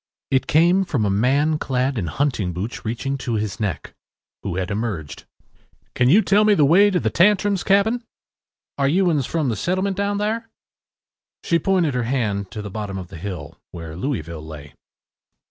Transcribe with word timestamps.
It 0.31 0.47
came 0.47 0.83
from 0.83 1.05
a 1.05 1.11
man 1.11 1.59
clad 1.59 1.95
in 1.95 2.07
hunting 2.07 2.53
boots 2.53 2.83
reaching 2.83 3.19
to 3.19 3.35
his 3.35 3.59
neck, 3.59 3.93
who 4.41 4.55
had 4.55 4.71
emerged. 4.71 5.25
“Can 5.93 6.09
you 6.09 6.23
tell 6.23 6.43
me 6.43 6.55
the 6.55 6.65
way 6.65 6.89
to 6.89 6.99
the 6.99 7.11
Tantrums’ 7.11 7.63
cabin?” 7.63 8.03
“Are 8.79 8.87
you 8.87 9.11
uns 9.11 9.27
from 9.27 9.49
the 9.49 9.55
settlements 9.55 9.97
down 9.99 10.17
thar?” 10.17 10.49
She 11.43 11.59
pointed 11.59 11.93
her 11.93 12.01
hand 12.09 12.45
down 12.45 12.49
to 12.49 12.61
the 12.63 12.71
bottom 12.71 12.97
of 12.97 13.09
the 13.09 13.17
hill, 13.17 13.59
where 13.69 13.95
Louisville 13.95 14.43
lay. 14.43 14.73